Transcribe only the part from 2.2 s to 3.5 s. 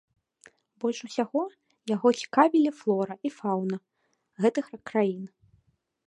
цікавілі флора і